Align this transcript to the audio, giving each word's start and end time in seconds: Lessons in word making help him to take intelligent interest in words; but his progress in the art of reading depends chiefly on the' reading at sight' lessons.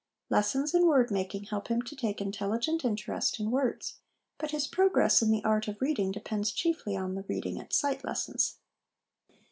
Lessons 0.31 0.73
in 0.73 0.87
word 0.87 1.11
making 1.11 1.43
help 1.43 1.67
him 1.67 1.79
to 1.83 1.95
take 1.95 2.19
intelligent 2.19 2.83
interest 2.83 3.39
in 3.39 3.51
words; 3.51 3.99
but 4.39 4.49
his 4.49 4.65
progress 4.65 5.21
in 5.21 5.29
the 5.29 5.43
art 5.43 5.67
of 5.67 5.79
reading 5.79 6.11
depends 6.11 6.49
chiefly 6.51 6.97
on 6.97 7.13
the' 7.13 7.21
reading 7.29 7.59
at 7.59 7.71
sight' 7.71 8.03
lessons. 8.03 8.55